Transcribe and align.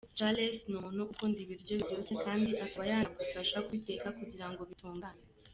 Charles 0.17 0.57
ni 0.67 0.75
umuntu 0.79 1.01
ukunda 1.11 1.37
ibiryo 1.45 1.73
biryoshye 1.79 2.15
kandi 2.25 2.49
akaba 2.65 2.83
yanagufasha 2.91 3.57
kubiteka 3.65 4.07
kugira 4.19 4.45
ngo 4.49 4.61
bitungane. 4.69 5.23